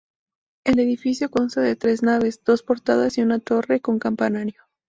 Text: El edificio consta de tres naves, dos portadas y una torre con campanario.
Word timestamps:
El 0.63 0.79
edificio 0.79 1.29
consta 1.29 1.61
de 1.61 1.75
tres 1.75 2.01
naves, 2.01 2.41
dos 2.43 2.63
portadas 2.63 3.19
y 3.19 3.21
una 3.21 3.37
torre 3.37 3.81
con 3.81 3.99
campanario. 3.99 4.63